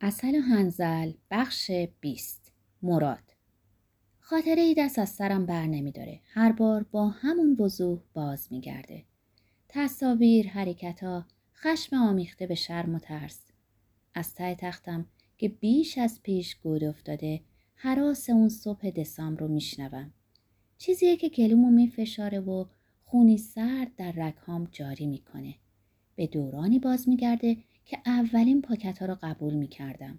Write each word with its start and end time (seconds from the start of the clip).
اصل 0.00 0.34
هنزل 0.34 1.12
بخش 1.30 1.70
بیست 2.00 2.52
مراد 2.82 3.34
خاطره 4.20 4.62
ای 4.62 4.74
دست 4.78 4.98
از 4.98 5.08
سرم 5.08 5.46
بر 5.46 5.66
نمی 5.66 5.92
داره. 5.92 6.20
هر 6.24 6.52
بار 6.52 6.82
با 6.82 7.08
همون 7.08 7.56
وضوح 7.60 8.00
باز 8.14 8.48
می 8.50 8.60
گرده. 8.60 9.04
تصاویر، 9.68 10.48
حرکت 10.48 11.02
ها، 11.02 11.26
خشم 11.54 11.96
آمیخته 11.96 12.46
به 12.46 12.54
شرم 12.54 12.94
و 12.94 12.98
ترس. 12.98 13.40
از 14.14 14.34
ته 14.34 14.54
تختم 14.54 15.06
که 15.38 15.48
بیش 15.48 15.98
از 15.98 16.22
پیش 16.22 16.54
گود 16.54 16.84
افتاده 16.84 17.40
حراس 17.74 18.30
اون 18.30 18.48
صبح 18.48 18.90
دسامبر 18.90 19.40
رو 19.40 19.48
میشنوم. 19.48 20.12
چیزیه 20.78 21.16
که 21.16 21.28
گلومو 21.28 21.70
میفشاره 21.70 22.40
و 22.40 22.64
خونی 23.04 23.38
سرد 23.38 23.94
در 23.96 24.12
رگهام 24.12 24.68
جاری 24.72 25.06
می‌کنه. 25.06 25.54
به 26.16 26.26
دورانی 26.26 26.78
باز 26.78 27.08
میگرده 27.08 27.56
که 27.84 27.98
اولین 28.06 28.62
پاکت 28.62 28.98
ها 28.98 29.06
رو 29.06 29.18
قبول 29.22 29.54
می 29.54 29.68
کردم. 29.68 30.18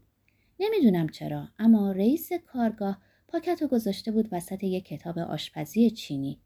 نمی‌دونم 0.59 1.09
چرا 1.09 1.47
اما 1.60 1.92
رئیس 1.92 2.33
کارگاه 2.33 3.01
پاکت 3.28 3.61
رو 3.61 3.68
گذاشته 3.68 4.11
بود 4.11 4.29
وسط 4.32 4.64
یک 4.64 4.86
کتاب 4.86 5.19
آشپزی 5.19 5.89
چینی. 5.89 6.39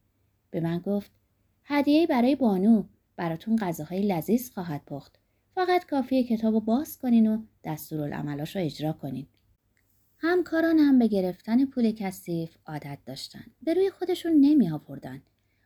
به 0.51 0.59
من 0.59 0.79
گفت 0.79 1.11
هدیه 1.63 2.07
برای 2.07 2.35
بانو 2.35 2.83
براتون 3.15 3.55
غذاهای 3.55 4.07
لذیذ 4.07 4.51
خواهد 4.51 4.85
پخت. 4.85 5.19
فقط 5.55 5.85
کافیه 5.85 6.23
کتاب 6.23 6.53
رو 6.53 6.59
باز 6.59 6.97
کنین 6.97 7.27
و 7.27 7.41
دستورالعملاش 7.63 8.55
رو 8.55 8.61
اجرا 8.61 8.93
کنین. 8.93 9.27
همکاران 10.17 10.79
هم 10.79 10.99
به 10.99 11.07
گرفتن 11.07 11.65
پول 11.65 11.91
کثیف 11.91 12.57
عادت 12.65 12.97
داشتن. 13.05 13.45
به 13.61 13.73
روی 13.73 13.89
خودشون 13.89 14.31
نمی 14.31 14.69
آوردن. 14.69 15.21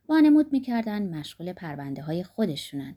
وانمود 0.10 0.54
می‌کردن 0.54 1.18
مشغول 1.20 1.54
پرونده 1.54 2.02
های 2.02 2.24
خودشونن. 2.24 2.96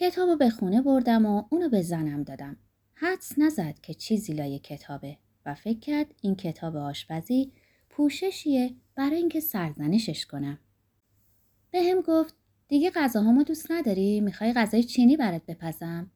کتابو 0.00 0.36
به 0.36 0.50
خونه 0.50 0.82
بردم 0.82 1.26
و 1.26 1.44
اونو 1.50 1.68
به 1.68 1.82
زنم 1.82 2.22
دادم. 2.22 2.56
حدس 2.94 3.38
نزد 3.38 3.78
که 3.82 3.94
چیزی 3.94 4.32
لای 4.32 4.58
کتابه 4.58 5.16
و 5.46 5.54
فکر 5.54 5.78
کرد 5.78 6.14
این 6.22 6.36
کتاب 6.36 6.76
آشپزی 6.76 7.52
پوششیه 7.90 8.74
برای 8.94 9.16
اینکه 9.16 9.40
سرزنشش 9.40 10.26
کنم. 10.26 10.58
به 11.70 11.82
هم 11.82 12.00
گفت 12.00 12.34
دیگه 12.68 12.90
غذاهامو 12.90 13.42
دوست 13.42 13.70
نداری؟ 13.70 14.20
می‌خوای 14.20 14.52
غذای 14.52 14.82
چینی 14.82 15.16
برات 15.16 15.46
بپزم؟ 15.46 16.10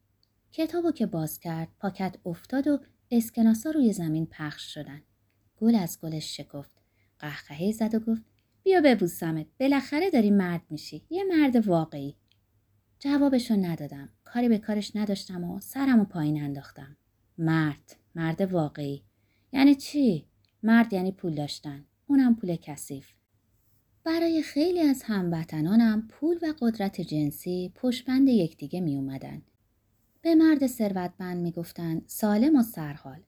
کتابو 0.53 0.93
که 0.93 1.07
باز 1.07 1.41
کرد 1.41 1.69
پاکت 1.79 2.17
افتاد 2.27 2.69
و 2.69 2.79
اسکناسا 3.11 3.71
روی 3.71 3.93
زمین 3.93 4.27
پخش 4.27 4.75
شدن. 4.75 5.03
گل 5.57 5.75
از 5.75 5.99
گلش 6.01 6.37
شکفت. 6.37 6.73
قهقهه 7.19 7.73
زد 7.73 7.95
و 7.95 8.01
گفت 8.01 8.23
بیا 8.63 8.81
ببوسمت. 8.81 9.47
بالاخره 9.61 10.11
داری 10.11 10.31
مرد 10.31 10.63
میشی. 10.71 11.07
یه 11.11 11.25
مرد 11.25 11.69
واقعی. 11.69 12.17
جوابشو 13.05 13.55
ندادم. 13.55 14.09
کاری 14.25 14.49
به 14.49 14.59
کارش 14.59 14.97
نداشتم 14.97 15.45
و 15.45 15.61
سرم 15.61 16.01
و 16.01 16.05
پایین 16.05 16.43
انداختم. 16.43 16.97
مرد. 17.39 17.97
مرد 18.15 18.41
واقعی. 18.41 19.03
یعنی 19.53 19.75
چی؟ 19.75 20.27
مرد 20.63 20.93
یعنی 20.93 21.13
پول 21.13 21.35
داشتن. 21.35 21.85
اونم 22.07 22.35
پول 22.35 22.57
کثیف. 22.57 23.13
برای 24.05 24.43
خیلی 24.43 24.81
از 24.81 25.03
هموطنانم 25.03 26.09
پول 26.09 26.37
و 26.43 26.55
قدرت 26.61 27.01
جنسی 27.01 27.73
پشبند 27.75 28.29
یکدیگه 28.29 28.81
می 28.81 28.97
اومدن. 28.97 29.43
به 30.21 30.35
مرد 30.35 30.67
ثروتمند 30.67 31.43
می‌گفتن 31.43 32.03
سالم 32.07 32.57
و 32.57 32.63
سرحال. 32.63 33.21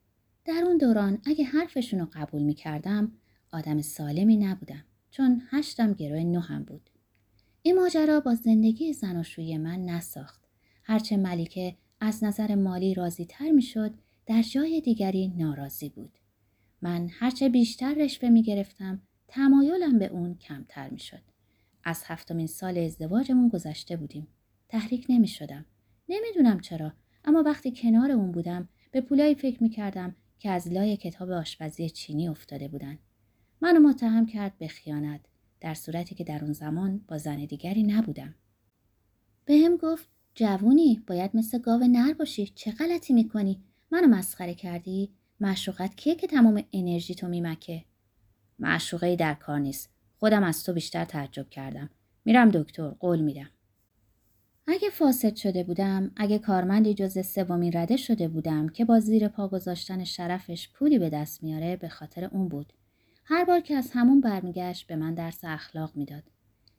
در 0.45 0.63
اون 0.67 0.79
دوران 0.79 1.19
اگه 1.25 1.45
حرفشون 1.45 2.01
رو 2.01 2.09
قبول 2.13 2.43
می 2.43 2.55
کردم 2.55 3.13
آدم 3.53 3.81
سالمی 3.81 4.37
نبودم 4.37 4.85
چون 5.11 5.43
هشتم 5.51 5.93
گروه 5.93 6.23
نهم 6.23 6.63
بود. 6.63 6.91
این 7.67 7.75
ماجرا 7.75 8.21
با 8.21 8.35
زندگی 8.35 8.93
زناشویی 8.93 9.59
من 9.59 9.85
نساخت. 9.85 10.41
هرچه 10.83 11.17
ملیکه 11.17 11.77
از 12.01 12.25
نظر 12.25 12.55
مالی 12.55 12.95
راضی 12.95 13.25
تر 13.25 13.51
می 13.51 13.63
شد 13.63 13.95
در 14.27 14.43
جای 14.43 14.81
دیگری 14.81 15.29
ناراضی 15.29 15.89
بود. 15.89 16.19
من 16.83 17.09
هرچه 17.13 17.49
بیشتر 17.49 17.95
رشوه 17.95 18.29
می 18.29 18.43
گرفتم 18.43 19.03
تمایلم 19.29 19.99
به 19.99 20.07
اون 20.07 20.35
کمتر 20.35 20.91
می 20.91 20.99
شد. 20.99 21.23
از 21.85 22.03
هفتمین 22.07 22.47
سال 22.47 22.79
ازدواجمون 22.79 23.49
گذشته 23.49 23.97
بودیم. 23.97 24.27
تحریک 24.69 25.07
نمی 25.09 25.29
شدم. 25.29 25.65
نمی‌دونم 26.09 26.61
چرا 26.61 26.93
اما 27.25 27.43
وقتی 27.43 27.73
کنار 27.77 28.11
اون 28.11 28.33
بودم 28.33 28.69
به 28.93 29.01
پولایی 29.01 29.35
فکر 29.35 29.63
می 29.63 29.69
کردم 29.69 30.17
که 30.39 30.51
از 30.51 30.69
لای 30.69 30.97
کتاب 30.97 31.31
آشپزی 31.31 31.91
چینی 31.91 32.29
افتاده 32.29 32.69
بودن. 32.69 32.99
منو 33.61 33.81
متهم 33.81 34.27
کرد 34.27 34.59
به 34.59 34.69
خیانت 34.69 35.21
در 35.65 35.75
صورتی 35.75 36.15
که 36.15 36.25
در 36.25 36.45
اون 36.45 36.53
زمان 36.53 37.01
با 37.09 37.19
زن 37.19 37.45
دیگری 37.45 37.83
نبودم. 37.83 38.35
به 39.45 39.55
هم 39.55 39.77
گفت 39.77 40.09
جوونی 40.35 41.03
باید 41.07 41.31
مثل 41.35 41.59
گاو 41.59 41.81
نر 41.81 42.13
باشی 42.13 42.47
چه 42.47 42.73
غلطی 42.73 43.13
می‌کنی؟ 43.13 43.63
منو 43.91 44.07
مسخره 44.07 44.55
کردی؟ 44.55 45.11
معشوقت 45.41 45.95
کیه 45.97 46.15
که 46.15 46.27
تمام 46.27 46.63
انرژی 46.73 47.15
تو 47.15 47.29
میمکه؟ 47.29 47.85
معشوقه 48.59 49.17
در 49.17 49.35
کار 49.35 49.59
نیست. 49.59 49.91
خودم 50.19 50.43
از 50.43 50.65
تو 50.65 50.73
بیشتر 50.73 51.05
تعجب 51.05 51.51
کردم. 51.51 51.91
میرم 52.25 52.51
دکتر 52.51 52.89
قول 52.89 53.21
میدم. 53.21 53.51
اگه 54.67 54.91
فاسد 54.91 55.37
شده 55.37 55.65
بودم 55.65 56.11
اگه 56.17 56.39
کارمندی 56.39 56.95
جز 56.95 57.27
سومین 57.27 57.73
رده 57.77 57.97
شده 57.97 58.29
بودم 58.29 58.69
که 58.69 58.85
با 58.85 59.01
زیر 59.01 59.29
پا 59.29 59.49
گذاشتن 59.49 60.05
شرفش 60.05 60.69
پولی 60.69 60.99
به 60.99 61.11
دست 61.11 61.43
میاره 61.43 61.77
به 61.77 61.89
خاطر 61.89 62.25
اون 62.25 62.49
بود. 62.49 62.73
هر 63.27 63.45
بار 63.45 63.61
که 63.61 63.75
از 63.75 63.91
همون 63.93 64.21
برمیگشت 64.21 64.87
به 64.87 64.97
من 64.97 65.15
درس 65.15 65.41
اخلاق 65.45 65.97
می‌داد. 65.97 66.23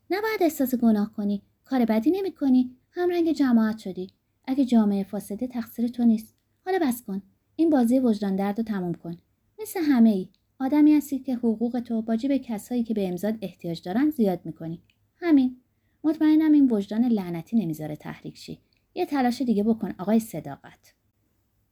نباید 0.09 0.43
احساس 0.43 0.75
گناه 0.75 1.13
کنی 1.13 1.41
کار 1.65 1.85
بدی 1.85 2.11
نمی 2.11 2.31
کنی 2.31 2.75
رنگ 2.97 3.31
جماعت 3.31 3.77
شدی. 3.77 4.07
اگه 4.45 4.65
جامعه 4.65 5.03
فاسده 5.03 5.47
تقصیر 5.47 5.87
تو 5.87 6.03
نیست. 6.03 6.35
حالا 6.65 6.79
بس 6.81 7.03
کن 7.03 7.21
این 7.55 7.69
بازی 7.69 7.99
وجدان 7.99 8.35
درد 8.35 8.57
رو 8.57 8.63
تموم 8.63 8.93
کن. 8.93 9.17
مثل 9.61 9.79
همه 9.79 10.09
ای 10.09 10.29
آدمی 10.59 10.93
هستی 10.93 11.19
که 11.19 11.35
حقوق 11.35 11.79
تو 11.79 12.01
با 12.01 12.15
جیب 12.15 12.37
کسایی 12.37 12.83
که 12.83 12.93
به 12.93 13.07
امزاد 13.07 13.37
احتیاج 13.41 13.81
دارن 13.81 14.09
زیاد 14.09 14.39
می‌کنی. 14.45 14.81
همین. 15.17 15.57
مطمئنم 16.03 16.51
این 16.51 16.71
وجدان 16.71 17.05
لعنتی 17.05 17.57
نمی‌ذاره 17.57 17.95
تحریک 17.95 18.37
شی. 18.37 18.59
یه 18.95 19.05
تلاش 19.05 19.41
دیگه 19.41 19.63
بکن 19.63 19.95
آقای 19.97 20.19
صداقت. 20.19 20.94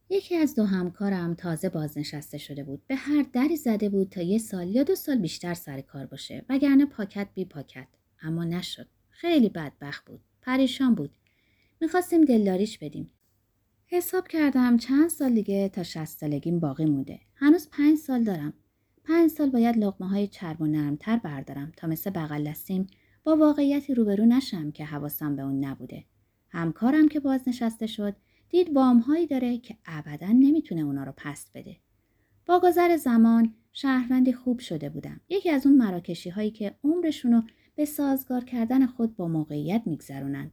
یکی 0.10 0.36
از 0.36 0.56
دو 0.56 0.66
همکارم 0.66 1.34
تازه 1.34 1.70
بازنشسته 1.70 2.38
شده 2.38 2.64
بود. 2.64 2.82
به 2.88 2.96
هر 2.96 3.26
دری 3.34 3.58
زده 3.58 3.90
بود 3.90 4.10
تا 4.10 4.22
یه 4.22 4.38
سال 4.38 4.70
یا 4.70 4.84
دو 4.84 4.96
سال 4.96 5.18
بیشتر 5.18 5.54
سر 5.54 5.82
کار 5.82 6.06
باشه. 6.06 6.46
وگرنه 6.50 6.86
پاکت 6.86 7.28
بی 7.36 7.46
پاکت. 7.46 7.88
اما 8.22 8.44
نشد. 8.44 8.88
خیلی 9.10 9.50
بدبخت 9.50 10.06
بود. 10.06 10.22
پریشان 10.42 10.96
بود. 10.96 11.12
می‌خواستیم 11.82 12.26
دلداریش 12.26 12.78
بدیم. 12.78 13.12
حساب 13.88 14.28
کردم 14.28 14.78
چند 14.78 15.10
سال 15.10 15.34
دیگه 15.34 15.70
تا 15.70 15.84
شست 15.84 16.20
سالگیم 16.20 16.60
باقی 16.60 16.86
مونده. 16.86 17.20
هنوز 17.36 17.70
پنج 17.70 17.98
سال 17.98 18.24
دارم. 18.24 18.54
پنج 19.04 19.32
سال 19.32 19.50
باید 19.50 19.78
لغمه 19.78 20.10
های 20.10 20.28
چرب 20.28 20.62
و 20.62 20.68
نرمتر 20.68 21.18
بردارم 21.18 21.72
تا 21.78 21.88
مثل 21.88 22.10
بغل 22.10 22.44
دستیم 22.44 22.88
با 23.24 23.36
واقعیتی 23.36 23.94
روبرو 23.94 24.26
نشم 24.26 24.72
که 24.72 24.86
حواسم 24.86 25.36
به 25.36 25.42
اون 25.42 25.66
نبوده. 25.66 26.04
همکارم 26.50 27.08
که 27.08 27.20
بازنشسته 27.20 27.88
شد 27.88 28.16
دید 28.54 28.76
وامهایی 28.76 29.28
داره 29.28 29.58
که 29.58 29.78
ابدا 29.86 30.28
نمی‌تونه 30.28 30.82
اونا 30.82 31.04
رو 31.04 31.14
پس 31.18 31.52
بده. 31.56 31.78
با 32.46 32.60
گذر 32.60 32.98
زمان 32.98 33.54
شهروندی 33.72 34.34
خوب 34.34 34.60
شده 34.60 34.90
بودم. 34.90 35.22
یکی 35.30 35.50
از 35.50 35.68
اون 35.68 35.78
مراکشی 35.78 36.30
هایی 36.30 36.52
که 36.52 36.76
عمرشونو 36.84 37.42
به 37.76 37.86
سازگار 37.86 38.44
کردن 38.44 38.86
خود 38.86 39.16
با 39.16 39.28
موقعیت 39.28 39.82
میگذرونند. 39.86 40.52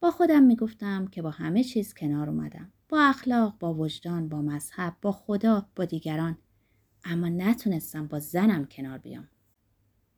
با 0.00 0.10
خودم 0.10 0.42
می‌گفتم 0.42 1.06
که 1.06 1.22
با 1.22 1.30
همه 1.30 1.64
چیز 1.64 1.94
کنار 1.94 2.30
اومدم. 2.30 2.72
با 2.88 3.00
اخلاق، 3.00 3.58
با 3.58 3.74
وجدان، 3.74 4.28
با 4.28 4.42
مذهب، 4.42 4.96
با 5.02 5.12
خدا، 5.12 5.66
با 5.76 5.84
دیگران. 5.84 6.38
اما 7.04 7.28
نتونستم 7.28 8.06
با 8.06 8.18
زنم 8.18 8.64
کنار 8.64 8.98
بیام. 8.98 9.28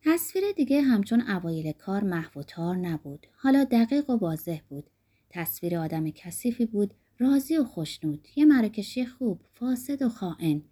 تصویر 0.04 0.44
دیگه 0.56 0.82
همچون 0.82 1.20
اوایل 1.20 1.72
کار 1.72 2.04
محو 2.04 2.42
تار 2.42 2.76
نبود. 2.76 3.26
حالا 3.36 3.64
دقیق 3.64 4.10
و 4.10 4.16
واضح 4.16 4.58
بود. 4.68 4.90
تصویر 5.30 5.76
آدم 5.76 6.10
کثیفی 6.10 6.66
بود 6.66 6.94
راضی 7.18 7.56
و 7.56 7.64
خوشنود 7.64 8.28
یه 8.36 8.44
مراکشی 8.44 9.06
خوب 9.06 9.40
فاسد 9.52 10.02
و 10.02 10.08
خائن. 10.08 10.62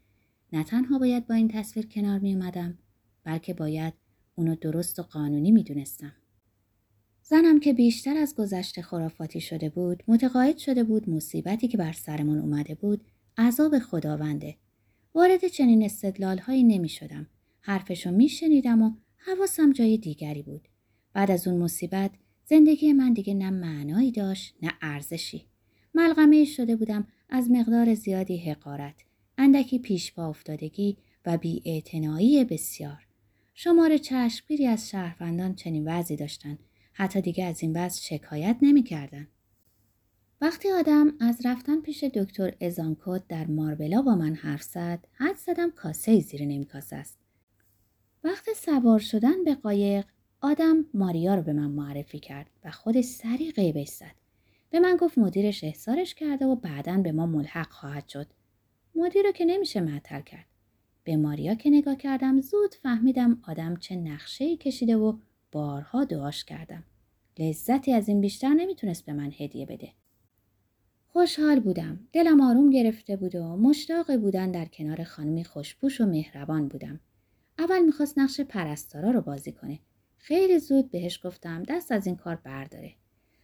نه 0.52 0.64
تنها 0.64 0.98
باید 0.98 1.26
با 1.26 1.34
این 1.34 1.48
تصویر 1.48 1.87
کنار 1.87 2.19
می 2.19 2.34
اومدم 2.34 2.78
بلکه 3.25 3.54
باید 3.54 3.94
اونو 4.34 4.54
درست 4.54 4.98
و 4.98 5.02
قانونی 5.02 5.50
می 5.50 5.62
دونستم. 5.62 6.12
زنم 7.22 7.60
که 7.60 7.72
بیشتر 7.72 8.16
از 8.16 8.34
گذشته 8.34 8.82
خرافاتی 8.82 9.40
شده 9.40 9.69
بود 9.69 10.02
متقاعد 10.08 10.58
شده 10.58 10.84
بود 10.84 11.10
مصیبتی 11.10 11.69
که 11.69 11.78
بر 11.78 11.92
سرمون 11.92 12.38
اومده 12.38 12.75
بود 12.75 13.04
عذاب 13.38 13.78
خداونده. 13.78 14.56
وارد 15.14 15.48
چنین 15.48 15.82
استدلال 15.82 16.38
هایی 16.38 16.64
نمی 16.64 16.88
شدم 16.88 17.26
حرفشو 17.60 18.10
می 18.10 18.28
شنیدم 18.28 18.82
و 18.82 18.93
حواسم 19.16 19.72
جای 19.72 19.98
دیگری 19.98 20.43
بود. 20.43 20.69
بعد 21.12 21.31
از 21.31 21.48
اون 21.48 21.62
مصیبت 21.62 22.10
زندگی 22.44 22.93
من 22.93 23.12
دیگه 23.12 23.34
نه 23.34 23.50
معنایی 23.50 24.12
داشت 24.12 24.54
نه 24.62 24.72
ارزشی. 24.82 25.50
ملغمه 25.94 26.44
شده 26.44 26.76
بودم. 26.76 27.06
از 27.28 27.50
مقدار 27.50 27.94
زیادی 27.94 28.38
حقارت 28.38 28.94
اندکی 29.38 29.78
پیش 29.78 30.12
با 30.12 30.26
افتادگی 30.26 30.96
و 31.26 31.38
بی 31.38 32.44
بسیار. 32.50 33.06
شمار 33.54 33.96
چشمگیری 33.96 34.66
از 34.66 34.90
شهروندان 34.90 35.54
چنین 35.54 35.88
وضعی 35.88 36.16
داشتند 36.16 36.58
حتی 36.92 37.20
دیگه 37.20 37.44
از 37.44 37.62
این 37.62 37.76
وضع 37.76 38.00
شکایت 38.00 38.56
نمی‌کردند 38.62 39.28
وقتی 40.40 40.70
آدم 40.70 41.12
از 41.20 41.46
رفتن 41.46 41.81
پیش 41.81 42.04
دکتر 42.04 42.54
ازانکوت 42.60 43.28
در 43.28 43.46
ماربلا 43.46 44.02
با 44.02 44.14
من 44.14 44.34
حرف 44.34 44.62
زد 44.62 45.06
حد 45.12 45.36
زدم 45.36 45.70
کاسه 45.70 46.20
زیر 46.20 46.43
نمی 46.43 46.64
کاسه 46.64 46.96
است. 46.96 47.19
وقت 48.25 48.52
سوار 48.56 48.98
شدن 48.98 49.44
به 49.44 49.54
قایق 49.54 50.04
آدم 50.40 50.84
ماریا 50.94 51.34
رو 51.34 51.43
به 51.43 51.52
من 51.52 51.70
معرفی 51.70 52.19
کرد 52.19 52.50
و 52.64 52.70
خودش 52.70 53.04
سری 53.04 53.52
غیبش 53.52 53.88
زد. 53.88 54.19
به 54.70 54.81
من 54.81 54.96
گفت 54.96 55.19
مدیرش 55.19 55.64
احسارش 55.64 56.14
کرده 56.14 56.46
و 56.46 56.55
بعدا 56.55 56.99
به 56.99 57.12
ما 57.12 57.26
ملحق 57.26 57.70
خواهد 57.70 58.08
شد 58.08 58.26
مدیر 58.94 59.26
رو 59.26 59.32
که 59.32 59.44
نمیشه 59.44 59.81
معطل 59.81 60.20
کرد 60.20 60.46
به 61.05 61.17
ماریا 61.17 61.55
که 61.55 61.70
نگاه 61.70 61.96
کردم 61.96 62.40
زود 62.40 62.75
فهمیدم 62.75 63.38
آدم 63.49 63.76
چه 63.76 63.96
نقشه 63.96 64.56
کشیده 64.56 64.96
و 64.96 65.19
بارها 65.52 66.05
دعاش 66.05 66.44
کردم 66.44 66.84
لذتی 67.38 67.93
از 67.93 68.08
این 68.08 68.20
بیشتر 68.20 68.49
نمی‌تونست 68.49 69.06
به 69.06 69.12
من 69.12 69.32
هدیه 69.38 69.67
بده 69.67 69.93
خوشحال 71.12 71.61
بودم. 71.61 72.00
دلم 72.12 72.40
آروم 72.40 72.70
گرفته 72.70 73.17
بود 73.17 73.34
و 73.34 73.56
مشتاق 73.56 74.17
بودن 74.17 74.50
در 74.50 74.64
کنار 74.64 75.05
خانمی 75.05 75.44
خوشپوش 75.44 76.00
و 76.00 76.06
مهربان 76.06 76.69
بودم. 76.69 77.00
اول 77.58 77.84
می‌خواست 77.84 78.19
نقش 78.19 78.40
پرستارا 78.40 79.11
رو 79.11 79.20
بازی 79.20 79.52
کنه. 79.52 79.78
خیلی 80.17 80.58
زود 80.58 80.90
بهش 80.90 81.26
گفتم 81.26 81.62
دست 81.62 81.93
از 81.93 82.06
این 82.06 82.17
کار 82.17 82.37
برداره. 82.37 82.93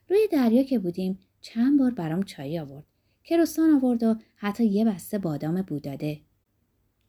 روی 0.09 0.29
دریا 0.33 0.63
که 0.63 0.79
بودیم 0.79 1.19
چند 1.41 1.79
بار 1.79 1.91
برام 1.91 2.23
چای 2.23 2.59
آورد. 2.59 2.85
کروسان 3.25 3.71
آورد 3.71 4.03
و 4.03 4.17
حتی 4.35 4.65
یه 4.65 4.85
بسته 4.85 5.19
بادام 5.19 5.63
بوداده. 5.63 6.21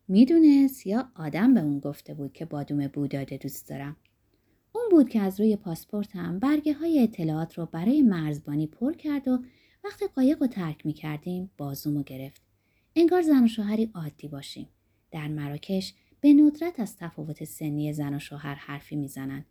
می‌دونست 0.08 0.88
یا 0.88 1.12
آدم 1.16 1.54
به 1.54 1.62
اون 1.62 1.80
گفته 1.80 2.14
بود 2.14 2.34
که 2.34 2.46
بادوم 2.46 2.88
بوداده 2.88 3.38
دوست 3.38 3.70
دارم. 3.70 3.96
اون 4.72 4.84
بود 4.92 5.10
که 5.10 5.22
از 5.22 5.40
روی 5.40 5.56
پاسپورتم 5.56 6.40
برگه 6.40 6.74
های 6.74 7.04
اطلاعات 7.04 7.58
رو 7.58 7.66
برای 7.66 8.02
مرزبانی 8.02 8.68
پر 8.68 8.94
کرد 8.94 9.28
و 9.28 9.40
وقتی 9.84 10.08
قایق 10.08 10.42
رو 10.42 10.48
ترک 10.48 10.86
می 10.86 10.94
کردیم 10.94 11.52
بازومو 11.58 12.04
گرفت. 12.04 12.42
انگار 12.96 13.22
زن 13.22 13.44
و 13.44 13.48
شوهری 13.48 13.92
عادی 13.94 14.28
باشیم. 14.28 14.68
در 15.12 15.28
مراکش 15.28 15.94
به 16.22 16.34
ندرت 16.34 16.80
از 16.80 16.98
تفاوت 16.98 17.44
سنی 17.44 17.94
زن 17.94 18.14
و 18.14 18.20
شوهر 18.20 18.56
حرفی 18.56 18.96
می‌زنن. 18.96 19.46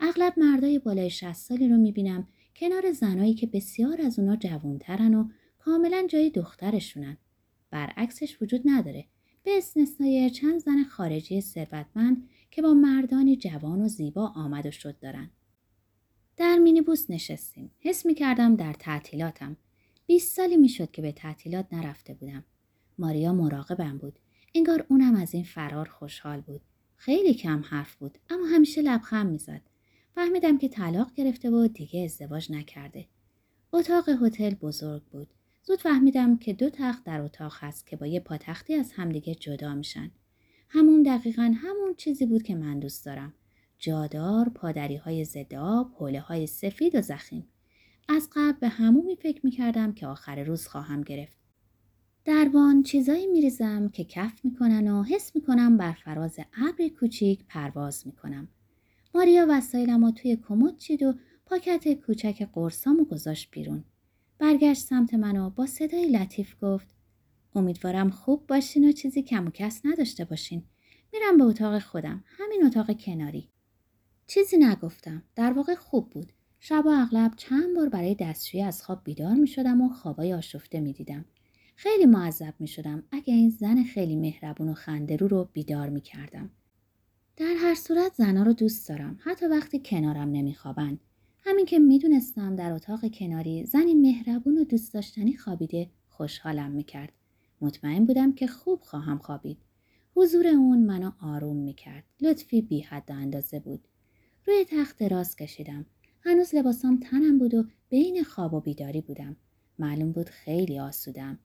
اغلب 0.00 0.34
مردای 0.36 0.78
بالای 0.78 1.10
60 1.10 1.32
سالی 1.32 1.68
رو 1.68 1.76
می‌بینم 1.76 2.28
کنار 2.56 2.92
زنایی 2.92 3.34
که 3.34 3.46
بسیار 3.46 4.00
از 4.00 4.18
اونا 4.18 4.36
جوانترن 4.36 5.14
و 5.14 5.28
کاملا 5.58 6.06
جای 6.10 6.30
دخترشونن. 6.30 7.16
برعکسش 7.70 8.42
وجود 8.42 8.62
نداره. 8.64 9.04
به 9.42 9.58
استثنای 9.58 10.30
چند 10.30 10.60
زن 10.60 10.84
خارجی 10.84 11.40
ثروتمند 11.40 12.28
که 12.50 12.62
با 12.62 12.74
مردانی 12.74 13.36
جوان 13.36 13.82
و 13.82 13.88
زیبا 13.88 14.26
آمد 14.26 14.66
و 14.66 14.70
شد 14.70 14.98
دارن. 14.98 15.30
در 16.36 16.58
مینیبوس 16.58 17.10
نشستیم. 17.10 17.70
حس 17.80 18.06
می 18.06 18.14
کردم 18.14 18.56
در 18.56 18.72
تعطیلاتم. 18.72 19.56
20 20.06 20.36
سالی 20.36 20.56
می‌شد 20.56 20.90
که 20.90 21.02
به 21.02 21.12
تعطیلات 21.12 21.66
نرفته 21.72 22.14
بودم. 22.14 22.44
ماریا 22.98 23.32
مراقبم 23.32 23.98
بود. 23.98 24.18
انگار 24.54 24.86
اونم 24.88 25.14
از 25.14 25.34
این 25.34 25.44
فرار 25.44 25.88
خوشحال 25.88 26.40
بود. 26.40 26.60
خیلی 26.96 27.34
کم 27.34 27.62
حرف 27.66 27.94
بود 27.94 28.18
اما 28.30 28.46
همیشه 28.46 28.82
لبخند 28.82 29.30
می‌زد. 29.30 29.60
فهمیدم 30.14 30.58
که 30.58 30.68
طلاق 30.68 31.14
گرفته 31.14 31.50
و 31.50 31.68
دیگه 31.68 32.04
ازدواج 32.04 32.52
نکرده. 32.52 33.06
اتاق 33.72 34.08
هتل 34.08 34.54
بزرگ 34.54 35.02
بود. 35.02 35.28
زود 35.62 35.80
فهمیدم 35.80 36.36
که 36.36 36.52
دو 36.52 36.70
تخت 36.70 37.04
در 37.04 37.20
اتاق 37.20 37.52
هست 37.56 37.86
که 37.86 37.96
با 37.96 38.06
یه 38.06 38.20
پاتختی 38.20 38.74
از 38.74 38.92
همدیگه 38.92 39.34
جدا 39.34 39.74
میشن. 39.74 40.10
همون 40.68 41.02
دقیقا 41.02 41.54
همون 41.56 41.94
چیزی 41.96 42.26
بود 42.26 42.42
که 42.42 42.54
من 42.54 42.78
دوست 42.78 43.04
دارم. 43.04 43.34
جادار، 43.78 44.48
پادری 44.48 44.96
های 44.96 45.24
زداب، 45.24 45.94
حوله 45.98 46.20
های 46.20 46.46
سفید 46.46 46.94
و 46.94 47.00
زخیم. 47.00 47.46
از 48.08 48.28
قبل 48.32 48.58
به 48.60 48.68
فکر 49.14 49.40
می 49.44 49.50
کردم 49.50 49.92
که 49.92 50.06
آخر 50.06 50.44
روز 50.44 50.66
خواهم 50.66 51.02
گرفت. 51.02 51.36
دربان 52.24 52.82
چیزایی 52.82 53.26
میریزم 53.26 53.88
که 53.88 54.04
کف 54.04 54.44
می‌کنن 54.44 54.88
و 54.88 55.02
حس 55.02 55.36
می‌کنم 55.36 55.76
بر 55.76 55.92
فراز 55.92 56.38
ابر 56.56 56.88
کوچیک 56.88 57.44
پرواز 57.48 58.06
می‌کنم. 58.06 58.48
ماریا 59.14 59.46
وسایلم 59.48 60.10
توی 60.10 60.36
کمد 60.36 60.76
چید 60.76 61.02
و 61.02 61.14
پاکت 61.46 61.94
کوچک 61.94 62.48
قرصامو 62.52 63.04
گذاشت 63.04 63.50
بیرون. 63.50 63.84
برگشت 64.38 64.82
سمت 64.82 65.14
من 65.14 65.36
و 65.36 65.50
با 65.50 65.66
صدای 65.66 66.08
لطیف 66.08 66.54
گفت 66.62 66.86
امیدوارم 67.54 68.10
خوب 68.10 68.46
باشین 68.46 68.88
و 68.88 68.92
چیزی 68.92 69.22
کم 69.22 69.46
و 69.46 69.50
کس 69.50 69.80
نداشته 69.84 70.24
باشین. 70.24 70.62
میرم 71.12 71.38
به 71.38 71.44
اتاق 71.44 71.78
خودم. 71.78 72.24
همین 72.26 72.66
اتاق 72.66 73.00
کناری. 73.00 73.48
چیزی 74.26 74.56
نگفتم. 74.56 75.22
در 75.34 75.52
واقع 75.52 75.74
خوب 75.74 76.10
بود. 76.10 76.32
شب 76.60 76.82
و 76.86 76.88
اغلب 76.88 77.32
چند 77.36 77.76
بار 77.76 77.88
برای 77.88 78.14
دستشویی 78.14 78.62
از 78.62 78.82
خواب 78.82 79.00
بیدار 79.04 79.34
می 79.34 79.46
شدم 79.46 79.80
و 79.80 79.88
خوابای 79.88 80.34
آشفته 80.34 80.80
می 80.80 80.92
دیدم. 80.92 81.24
خیلی 81.76 82.06
معذب 82.06 82.54
می 82.58 82.68
شدم 82.68 83.02
اگه 83.10 83.34
این 83.34 83.50
زن 83.50 83.82
خیلی 83.82 84.16
مهربون 84.16 84.68
و 84.68 84.74
خندرو 84.74 85.28
رو 85.28 85.48
بیدار 85.52 85.88
می 85.88 86.00
کردم. 86.00 86.50
در 87.36 87.54
هر 87.58 87.74
صورت 87.74 88.14
زنا 88.14 88.42
رو 88.42 88.52
دوست 88.52 88.88
دارم. 88.88 89.18
حتی 89.20 89.46
وقتی 89.46 89.80
کنارم 89.84 90.30
نمیخوابند 90.30 91.00
همین 91.44 91.66
که 91.66 91.78
می‌دونستم 91.78 92.56
در 92.56 92.72
اتاق 92.72 93.08
کناری 93.14 93.66
زنی 93.66 93.94
مهربون 93.94 94.58
و 94.58 94.64
دوست 94.64 94.94
داشتنی 94.94 95.36
خوابیده 95.36 95.90
خوشحالم 96.08 96.70
می‌کرد. 96.70 97.12
مطمئن 97.60 98.06
بودم 98.06 98.32
که 98.32 98.46
خوب 98.46 98.80
خواهم 98.80 99.18
خوابید. 99.18 99.58
حضور 100.14 100.46
اون 100.46 100.78
منو 100.86 101.12
آروم 101.20 101.56
می‌کرد. 101.56 102.04
لطفی 102.20 102.62
بی 102.62 102.80
حد 102.80 103.12
اندازه 103.12 103.60
بود. 103.60 103.88
روی 104.46 104.64
تخت 104.70 104.98
دراز 104.98 105.36
کشیدم. 105.36 105.86
هنوز 106.20 106.54
لباسام 106.54 107.00
تنم 107.00 107.38
بود 107.38 107.54
و 107.54 107.64
بین 107.88 108.22
خواب 108.22 108.54
و 108.54 108.60
بیداری 108.60 109.00
بودم. 109.00 109.36
معلوم 109.78 110.12
بود 110.12 110.28
خیلی 110.28 110.80
آسودم. 110.80 111.38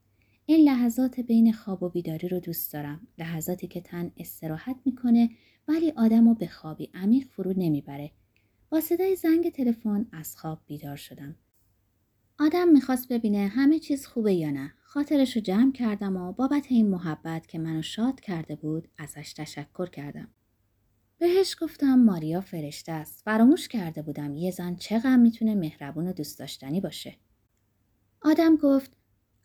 این 0.49 0.69
لحظات 0.69 1.19
بین 1.19 1.53
خواب 1.53 1.83
و 1.83 1.89
بیداری 1.89 2.27
رو 2.27 2.39
دوست 2.39 2.73
دارم. 2.73 3.07
لحظاتی 3.17 3.67
که 3.67 3.81
تن 3.81 4.11
استراحت 4.17 4.75
می‌کنه 4.85 5.29
ولی 5.67 5.91
آدم 5.91 6.27
رو 6.27 6.33
به 6.33 6.47
خوابی 6.47 6.89
عمیق 6.93 7.27
فرو 7.27 7.53
نمی‌بره. 7.57 8.11
با 8.69 8.81
صدای 8.81 9.15
زنگ 9.15 9.49
تلفن 9.49 10.07
از 10.11 10.37
خواب 10.37 10.61
بیدار 10.67 10.95
شدم. 10.95 11.35
آدم 12.39 12.69
می‌خواست 12.69 13.07
ببینه 13.07 13.47
همه 13.47 13.79
چیز 13.79 14.05
خوبه 14.05 14.33
یا 14.33 14.51
نه. 14.51 14.73
خاطرش 14.83 15.35
رو 15.35 15.41
جمع 15.41 15.71
کردم 15.71 16.17
و 16.17 16.31
بابت 16.31 16.65
این 16.69 16.89
محبت 16.89 17.47
که 17.47 17.59
منو 17.59 17.81
شاد 17.81 18.19
کرده 18.19 18.55
بود 18.55 18.87
ازش 18.97 19.33
تشکر 19.33 19.89
کردم. 19.89 20.27
بهش 21.17 21.55
گفتم 21.61 21.95
ماریا 21.95 22.41
فرشته 22.41 22.91
است. 22.91 23.21
فراموش 23.25 23.67
کرده 23.67 24.01
بودم 24.01 24.35
یه 24.35 24.51
زن 24.51 24.75
چقدر 24.75 25.17
می‌تونه 25.17 25.55
مهربون 25.55 26.07
و 26.07 26.13
دوست 26.13 26.39
داشتنی 26.39 26.81
باشه. 26.81 27.15
آدم 28.21 28.55
گفت 28.55 28.96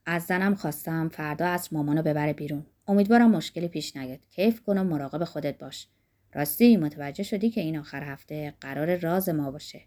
از 0.07 0.23
زنم 0.23 0.55
خواستم 0.55 1.09
فردا 1.09 1.47
از 1.47 1.73
مامانو 1.73 2.03
ببره 2.03 2.33
بیرون. 2.33 2.67
امیدوارم 2.89 3.31
مشکلی 3.31 3.69
پیش 3.69 3.97
نیاد. 3.97 4.27
کیف 4.31 4.63
کن 4.63 4.79
و 4.79 4.85
مراقب 4.85 5.25
خودت 5.25 5.59
باش. 5.59 5.89
راستی 6.35 6.77
متوجه 6.77 7.23
شدی 7.23 7.51
که 7.51 7.61
این 7.61 7.79
آخر 7.79 8.03
هفته 8.03 8.55
قرار 8.61 8.97
راز 8.97 9.29
ما 9.29 9.51
باشه. 9.51 9.81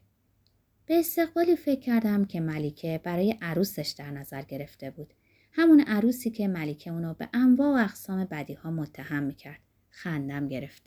به 0.85 0.99
استقبالی 0.99 1.55
فکر 1.55 1.79
کردم 1.79 2.25
که 2.25 2.39
ملیکه 2.39 3.01
برای 3.03 3.35
عروسش 3.41 3.95
در 3.97 4.11
نظر 4.11 4.41
گرفته 4.41 4.91
بود. 4.91 5.13
همون 5.51 5.79
عروسی 5.87 6.29
که 6.29 6.47
ملیکه 6.47 6.91
اونو 6.91 7.13
به 7.13 7.29
انواع 7.33 7.69
و 7.69 7.83
اقسام 7.83 8.25
بدی 8.25 8.53
ها 8.53 8.71
متهم 8.71 9.23
می‌کرد. 9.23 9.59
خندم 9.89 10.47
گرفت. 10.47 10.83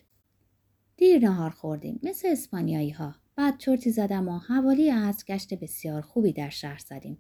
دیر 0.97 1.29
نهار 1.29 1.51
خوردیم 1.51 2.01
مثل 2.03 2.29
اسپانیایی 2.29 2.91
ها. 2.91 3.15
بعد 3.37 3.59
چرتی 3.59 3.91
زدم 3.91 4.29
و 4.29 4.39
حوالی 4.39 4.91
از 4.91 5.25
گشت 5.25 5.55
بسیار 5.55 6.03
خوبی 6.03 6.33
در 6.33 6.49
شهر 6.49 6.79
زدیم. 6.79 7.19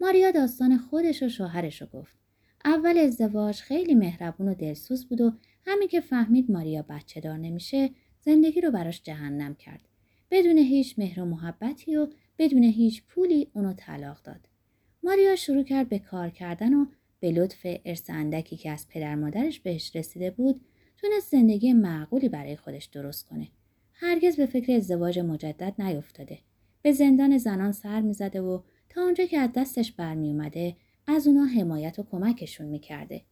ماریا 0.00 0.30
داستان 0.30 0.78
خودش 0.78 1.22
و 1.22 1.28
شوهرش 1.28 1.82
رو 1.82 1.88
گفت. 1.88 2.16
اول 2.64 2.98
ازدواج 2.98 3.60
خیلی 3.60 3.94
مهربون 3.94 4.48
و 4.48 4.54
دلسوز 4.54 5.06
بود 5.08 5.20
و 5.20 5.32
همین 5.66 5.88
که 5.88 6.00
فهمید 6.00 6.50
ماریا 6.50 6.82
بچه 6.82 7.20
دار 7.20 7.36
نمیشه 7.36 7.90
زندگی 8.20 8.60
رو 8.60 8.70
براش 8.70 9.02
جهنم 9.02 9.54
کرد. 9.54 9.88
بدون 10.30 10.58
هیچ 10.58 10.98
مهر 10.98 11.20
و 11.20 11.24
محبتی 11.24 11.96
و 11.96 12.08
بدون 12.38 12.62
هیچ 12.62 13.02
پولی 13.08 13.50
اونو 13.54 13.72
طلاق 13.72 14.22
داد. 14.22 14.48
ماریا 15.02 15.36
شروع 15.36 15.62
کرد 15.62 15.88
به 15.88 15.98
کار 15.98 16.30
کردن 16.30 16.74
و 16.74 16.86
به 17.20 17.32
لطف 17.32 17.66
ارث 17.84 18.10
که 18.44 18.70
از 18.70 18.88
پدر 18.88 19.14
مادرش 19.14 19.60
بهش 19.60 19.96
رسیده 19.96 20.30
بود 20.30 20.60
تونست 20.96 21.30
زندگی 21.30 21.72
معقولی 21.72 22.28
برای 22.28 22.56
خودش 22.56 22.84
درست 22.84 23.26
کنه. 23.26 23.48
هرگز 23.92 24.36
به 24.36 24.46
فکر 24.46 24.72
ازدواج 24.72 25.18
مجدد 25.18 25.82
نیفتاده. 25.82 26.38
به 26.82 26.92
زندان 26.92 27.38
زنان 27.38 27.72
سر 27.72 28.00
می‌زده 28.00 28.40
و 28.40 28.60
تا 28.90 29.02
اونجا 29.02 29.24
که 29.24 29.38
از 29.38 29.50
دستش 29.54 29.92
برمی 29.92 30.28
اومده 30.28 30.76
از 31.06 31.26
اونا 31.26 31.44
حمایت 31.44 31.98
و 31.98 32.02
کمکشون 32.02 32.66
می‌کرده. 32.66 33.22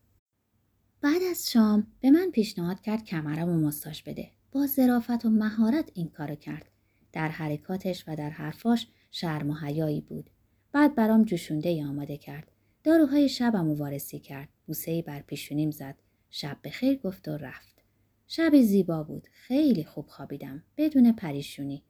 بعد 1.00 1.22
از 1.30 1.50
شام 1.50 1.86
به 2.00 2.10
من 2.10 2.30
پیشنهاد 2.30 2.80
کرد 2.80 3.04
کمرم 3.04 3.48
و 3.48 3.66
مستاش 3.66 4.02
بده. 4.02 4.30
با 4.52 4.66
ظرافت 4.66 5.24
و 5.24 5.30
مهارت 5.30 5.90
این 5.94 6.08
کارو 6.08 6.34
کرد. 6.34 6.70
در 7.12 7.28
حرکاتش 7.28 8.04
و 8.08 8.16
در 8.16 8.30
حرفاش 8.30 8.86
شرم 9.10 9.50
و 9.50 9.54
حیایی 9.54 10.00
بود. 10.00 10.30
بعد 10.72 10.94
برام 10.94 11.24
جوشونده 11.24 11.68
ای 11.68 11.84
آماده 11.84 12.16
کرد. 12.16 12.52
داروهای 12.84 13.28
شبم 13.28 13.74
وارسی 13.74 14.18
کرد. 14.18 14.48
بوسه 14.66 15.02
بر 15.02 15.20
پیشونیم 15.20 15.70
زد. 15.70 15.94
شب 16.30 16.56
به 16.62 16.70
خیر 16.70 16.98
گفت 16.98 17.28
و 17.28 17.36
رفت. 17.36 17.82
شب 18.26 18.60
زیبا 18.60 19.02
بود. 19.02 19.28
خیلی 19.32 19.84
خوب 19.84 20.06
خوابیدم. 20.06 20.62
بدون 20.76 21.12
پریشونی. 21.12 21.82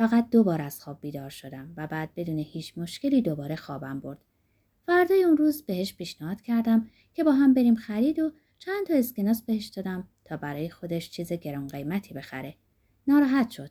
فقط 0.00 0.30
دو 0.30 0.44
بار 0.44 0.62
از 0.62 0.80
خواب 0.82 1.00
بیدار 1.00 1.30
شدم 1.30 1.72
و 1.76 1.86
بعد 1.86 2.10
بدون 2.16 2.38
هیچ 2.38 2.78
مشکلی 2.78 3.22
دوباره 3.22 3.56
خوابم 3.56 4.00
برد. 4.00 4.24
فردای 4.86 5.24
اون 5.24 5.36
روز 5.36 5.62
بهش 5.62 5.94
پیشنهاد 5.94 6.40
کردم 6.40 6.90
که 7.14 7.24
با 7.24 7.32
هم 7.32 7.54
بریم 7.54 7.74
خرید 7.74 8.18
و 8.18 8.32
چند 8.58 8.86
تا 8.86 8.94
اسکناس 8.94 9.42
بهش 9.42 9.66
دادم 9.66 10.08
تا 10.24 10.36
برای 10.36 10.70
خودش 10.70 11.10
چیز 11.10 11.32
گران 11.32 11.66
قیمتی 11.66 12.14
بخره. 12.14 12.54
ناراحت 13.06 13.50
شد. 13.50 13.70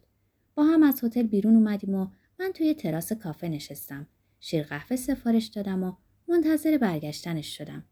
با 0.56 0.64
هم 0.64 0.84
از 0.84 1.04
هتل 1.04 1.24
بیرون 1.24 1.56
اومدیم 1.56 1.96
و 1.96 2.08
من 2.40 2.52
توی 2.52 2.74
تراس 2.74 3.14
کافه 3.14 3.50
نشستم. 3.50 4.08
شیر 4.40 4.64
قهوه 4.64 4.96
سفارش 4.96 5.46
دادم 5.46 5.84
و 5.84 5.94
منتظر 6.28 6.78
برگشتنش 6.78 7.58
شدم. 7.58 7.84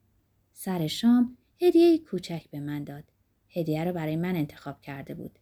سر 0.53 0.88
شام 0.88 1.38
هدیه 1.62 1.98
کوچک 1.98 2.50
به 2.51 2.60
من 2.60 2.84
داد. 2.84 3.03
هدیه 3.50 3.84
رو 3.84 3.94
برای 3.94 4.15
من 4.15 4.36
انتخاب 4.36 4.82
کرده 4.82 5.13
بود. 5.13 5.39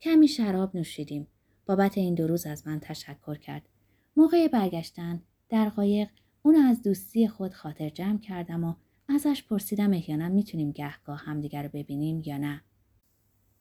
کمی 0.00 0.28
شراب 0.28 0.76
نوشیدیم. 0.76 1.26
بابت 1.66 1.98
این 1.98 2.14
دو 2.14 2.26
روز 2.26 2.46
از 2.46 2.66
من 2.66 2.80
تشکر 2.80 3.34
کرد. 3.34 3.68
موقع 4.16 4.48
برگشتن 4.48 5.22
در 5.48 5.68
قایق 5.68 6.08
اونو 6.42 6.58
از 6.58 6.82
دوستی 6.82 7.28
خود 7.28 7.52
خاطر 7.54 7.88
جمع 7.88 8.18
کردم 8.18 8.64
و 8.64 8.74
ازش 9.08 9.42
پرسیدم 9.42 9.92
احیانا 9.92 10.28
می‌تونیم 10.28 10.72
گهگاه 10.72 11.18
همدیگر 11.18 11.62
رو 11.62 11.68
ببینیم 11.72 12.22
یا 12.26 12.36
نه. 12.36 12.62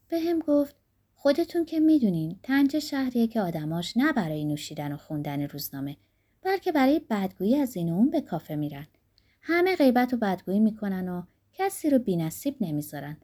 به 0.07 0.19
هم 0.19 0.39
گفت 0.39 0.75
خودتون 1.13 1.65
که 1.65 1.79
می‌دونین 1.79 2.39
تنج 2.43 2.79
شهریه 2.79 3.27
که 3.27 3.41
آدماش 3.41 3.97
نه 3.97 4.13
برای 4.13 4.45
نوشیدن 4.45 4.91
و 4.91 4.97
خوندن 4.97 5.41
روزنامه 5.41 5.97
بلکه 6.41 6.71
برای 6.71 7.01
بدگویی 7.09 7.55
از 7.55 7.75
این 7.75 7.89
اون 7.89 8.09
به 8.09 8.21
کافه 8.21 8.55
میرن. 8.55 8.87
همه 9.41 9.75
غیبت 9.75 10.13
و 10.13 10.17
بدگویی 10.17 10.59
می‌کنن 10.59 11.09
و 11.09 11.23
کسی 11.53 11.89
رو 11.89 11.99
بینصیب 11.99 12.55
نمی‌ذارن. 12.61 13.17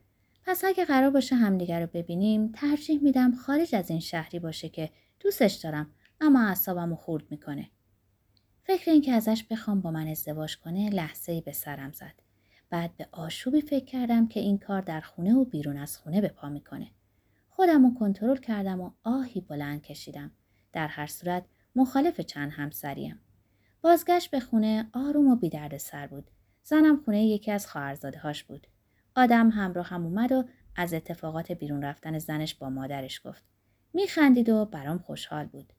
پس 0.47 0.63
اگه 0.65 0.85
قرار 0.85 1.09
باشه 1.09 1.35
همدیگر 1.35 1.81
رو 1.81 1.87
ببینیم 1.93 2.51
ترجیح 2.51 3.03
میدم 3.03 3.35
خارج 3.35 3.75
از 3.75 3.89
این 3.89 3.99
شهری 3.99 4.39
باشه 4.39 4.69
که 4.69 4.89
دوستش 5.19 5.53
دارم 5.53 5.91
اما 6.21 6.47
اعصابم 6.47 6.89
رو 6.89 6.95
خورد 6.95 7.23
می‌کنه. 7.31 7.69
فکر 8.63 8.91
اینکه 8.91 9.11
ازش 9.11 9.43
بخوام 9.43 9.81
با 9.81 9.91
من 9.91 10.07
ازدواج 10.07 10.57
کنه 10.57 10.89
لحظه 10.89 11.31
ای 11.31 11.41
به 11.41 11.51
سرم 11.51 11.91
زد. 11.91 12.13
بعد 12.69 12.97
به 12.97 13.07
آشوبی 13.11 13.61
فکر 13.61 13.85
کردم 13.85 14.27
که 14.27 14.39
این 14.39 14.57
کار 14.57 14.81
در 14.81 15.01
خونه 15.01 15.33
و 15.33 15.45
بیرون 15.45 15.77
از 15.77 15.97
خونه 15.97 16.21
به 16.21 16.27
پا 16.27 16.49
می‌کنه. 16.49 16.91
خودم 17.49 17.85
رو 17.85 17.93
کنترل 17.99 18.37
کردم 18.37 18.81
و 18.81 18.91
آهی 19.03 19.41
بلند 19.41 19.81
کشیدم. 19.81 20.31
در 20.73 20.87
هر 20.87 21.07
صورت 21.07 21.45
مخالف 21.75 22.21
چند 22.21 22.51
همسریم. 22.51 23.19
بازگشت 23.81 24.31
به 24.31 24.39
خونه 24.39 24.89
آروم 24.93 25.27
و 25.27 25.35
بیدرد 25.35 25.77
سر 25.77 26.07
بود. 26.07 26.31
زنم 26.63 26.97
خونه 27.05 27.25
یکی 27.25 27.51
از 27.51 27.67
خواهرزاده 27.67 28.19
هاش 28.19 28.43
بود. 28.43 28.67
آدم 29.17 29.49
همراه 29.49 29.87
هم 29.87 30.05
اومد 30.05 30.31
و 30.31 30.43
از 30.75 30.93
اتفاقات 30.93 31.51
بیرون 31.51 31.81
رفتن 31.81 32.19
زنش 32.19 32.55
با 32.55 32.69
مادرش 32.69 33.21
گفت. 33.25 33.43
میخندید 33.93 34.49
و 34.49 34.65
برام 34.65 34.97
خوشحال 34.97 35.45
بود. 35.45 35.73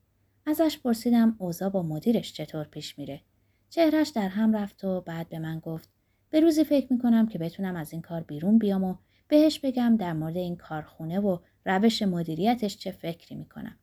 ازش 0.45 0.79
پرسیدم 0.83 1.35
اوضاع 1.37 1.69
با 1.69 1.83
مدیرش 1.83 2.33
چطور 2.33 2.63
پیش 2.63 2.99
میره. 2.99 3.21
چهرش 3.69 4.09
در 4.09 4.27
هم 4.27 4.55
رفت 4.55 4.83
و 4.83 5.01
بعد 5.01 5.29
به 5.29 5.39
من 5.39 5.59
گفت 5.59 5.89
به 6.29 6.39
روزی 6.39 6.63
فکر 6.63 6.93
می‌کنم 6.93 7.27
که 7.27 7.39
بتونم 7.39 7.75
از 7.75 7.93
این 7.93 8.01
کار 8.01 8.21
بیرون 8.21 8.57
بیام 8.57 8.83
و 8.83 8.95
بهش 9.27 9.59
بگم 9.59 9.97
در 9.97 10.13
مورد 10.13 10.37
این 10.37 10.55
کارخونه 10.55 11.19
و 11.19 11.37
روش 11.65 12.01
مدیریتش 12.01 12.77
چه 12.77 12.91
فکری 12.91 13.35
می‌کنم. 13.35 13.75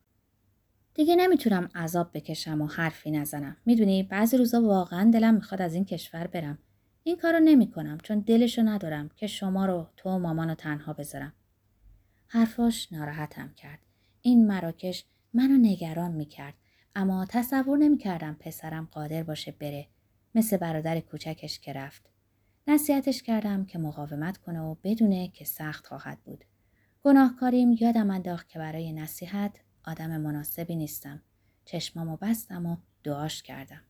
دیگه 0.93 1.15
نمی‌تونم 1.15 1.69
عذاب 1.75 2.09
بکشم 2.13 2.61
و 2.61 2.67
حرفی 2.67 3.11
نزنم. 3.11 3.57
می‌دونی 3.65 4.03
بعضی 4.03 4.37
روزا 4.37 4.61
واقعا 4.61 5.11
دلم 5.11 5.33
می‌خواد 5.33 5.61
از 5.61 5.73
این 5.73 5.85
کشور 5.85 6.27
برم. 6.27 6.57
این 7.07 7.17
کارو 7.17 7.39
نمی‌کنم 7.39 7.97
چون 8.03 8.19
دلشو 8.19 8.61
ندارم 8.61 9.09
که 9.15 9.27
شما 9.27 9.65
رو 9.65 9.87
تو 9.97 10.09
و 10.09 10.19
مامانو 10.19 10.55
تنها 10.55 10.93
بذارم. 10.93 11.33
حرفاش 12.27 12.93
ناراحتم 12.93 13.53
کرد. 13.53 13.79
این 14.21 14.47
مراکش 14.47 15.05
منو 15.33 15.57
نگران 15.57 16.11
می‌کرد 16.11 16.53
اما 16.95 17.25
تصور 17.29 17.77
نمی‌کردم 17.77 18.33
پسرم 18.39 18.87
قادر 18.91 19.23
باشه 19.23 19.51
بره 19.51 19.87
مثل 20.35 20.57
برادر 20.57 20.99
کوچکش 20.99 21.59
که 21.59 21.73
رفت. 21.73 22.09
نصیحتش 22.67 23.23
کردم 23.23 23.65
که 23.65 23.79
مقاومت 23.79 24.37
کنه 24.37 24.61
و 24.61 24.75
بدونه 24.83 25.27
که 25.27 25.45
سخت 25.45 25.87
خواهد 25.87 26.19
بود. 26.25 26.45
گناهکاریم 27.03 27.77
یادم 27.79 28.09
انداخت 28.09 28.49
که 28.49 28.59
برای 28.59 28.93
نصیحت 28.93 29.59
آدم 29.85 30.17
مناسبی 30.21 30.75
نیستم. 30.75 31.21
چشمامو 31.65 32.17
بستم 32.17 32.65
و 32.65 32.77
دعاش 33.03 33.43
کردم. 33.43 33.81